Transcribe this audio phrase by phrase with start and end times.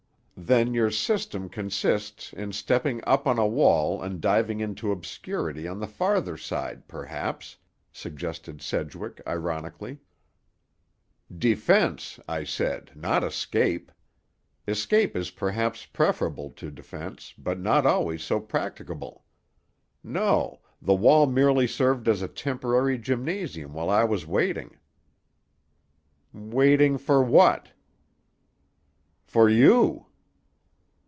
[0.43, 5.79] "Then your system consists in stepping up on a wall and diving into obscurity on
[5.79, 7.57] the farther side, perhaps,"
[7.93, 9.99] suggested Sedgwick ironically.
[11.37, 13.91] "Defense, I said; not escape.
[14.67, 19.23] Escape is perhaps preferable to defense, but not always so practicable.
[20.03, 24.75] No; the wall merely served as a temporary gymnasium while I was waiting."
[26.33, 27.73] "Waiting for what?"
[29.23, 30.07] "For you."